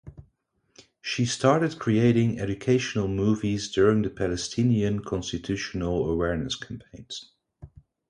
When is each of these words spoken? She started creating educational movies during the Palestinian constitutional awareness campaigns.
She 0.99 1.27
started 1.27 1.77
creating 1.77 2.39
educational 2.39 3.07
movies 3.07 3.71
during 3.71 4.01
the 4.01 4.09
Palestinian 4.09 5.03
constitutional 5.03 6.09
awareness 6.11 6.55
campaigns. 6.55 7.31